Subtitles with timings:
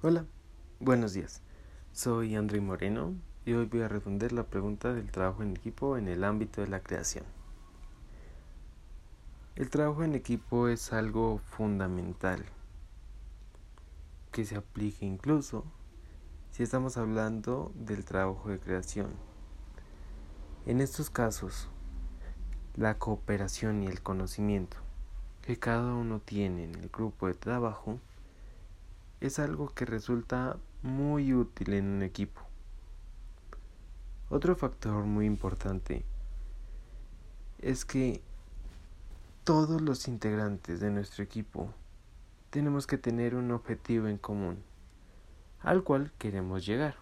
[0.00, 0.26] Hola,
[0.78, 1.42] buenos días.
[1.90, 6.06] Soy André Moreno y hoy voy a responder la pregunta del trabajo en equipo en
[6.06, 7.24] el ámbito de la creación.
[9.56, 12.44] El trabajo en equipo es algo fundamental
[14.30, 15.64] que se aplique incluso
[16.52, 19.10] si estamos hablando del trabajo de creación.
[20.64, 21.70] En estos casos,
[22.76, 24.76] la cooperación y el conocimiento
[25.42, 27.98] que cada uno tiene en el grupo de trabajo
[29.20, 32.40] es algo que resulta muy útil en un equipo.
[34.30, 36.04] Otro factor muy importante
[37.58, 38.20] es que
[39.44, 41.72] todos los integrantes de nuestro equipo
[42.50, 44.62] tenemos que tener un objetivo en común
[45.60, 46.96] al cual queremos llegar.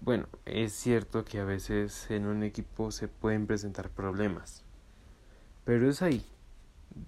[0.00, 4.62] Bueno, es cierto que a veces en un equipo se pueden presentar problemas,
[5.64, 6.24] pero es ahí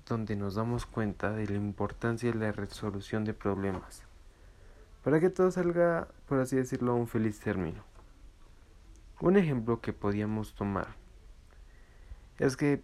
[0.07, 4.03] donde nos damos cuenta de la importancia de la resolución de problemas,
[5.05, 7.83] para que todo salga, por así decirlo, a un feliz término.
[9.21, 10.89] Un ejemplo que podíamos tomar
[12.39, 12.83] es que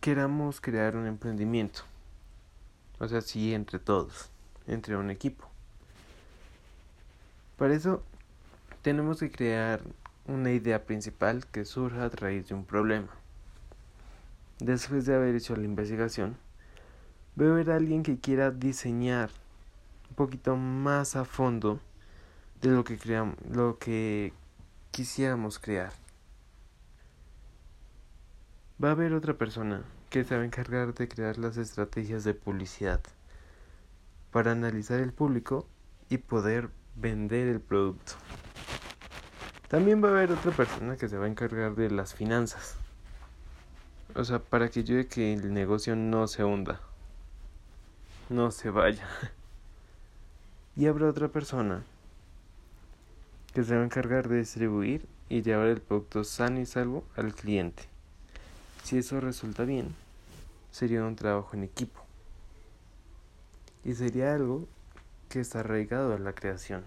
[0.00, 1.82] queramos crear un emprendimiento,
[2.98, 4.30] o sea, sí, entre todos,
[4.66, 5.48] entre un equipo.
[7.56, 8.02] Para eso
[8.82, 9.80] tenemos que crear
[10.26, 13.08] una idea principal que surja a raíz de un problema.
[14.60, 16.36] Después de haber hecho la investigación,
[17.34, 19.30] veo a alguien que quiera diseñar
[20.10, 21.80] un poquito más a fondo
[22.60, 22.98] de lo que
[23.50, 24.34] lo que
[24.90, 25.94] quisiéramos crear.
[28.82, 32.34] Va a haber otra persona que se va a encargar de crear las estrategias de
[32.34, 33.00] publicidad
[34.30, 35.66] para analizar el público
[36.10, 38.12] y poder vender el producto.
[39.68, 42.76] También va a haber otra persona que se va a encargar de las finanzas.
[44.14, 46.80] O sea, para que ayude que el negocio no se hunda.
[48.28, 49.06] No se vaya.
[50.76, 51.82] Y habrá otra persona
[53.52, 57.34] que se va a encargar de distribuir y llevar el producto sano y salvo al
[57.34, 57.82] cliente.
[58.84, 59.94] Si eso resulta bien,
[60.70, 62.00] sería un trabajo en equipo.
[63.84, 64.66] Y sería algo
[65.28, 66.84] que está arraigado a la creación,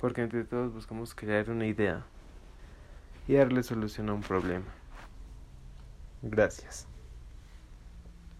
[0.00, 2.04] porque entre todos buscamos crear una idea
[3.28, 4.77] y darle solución a un problema.
[6.22, 6.88] Gracias.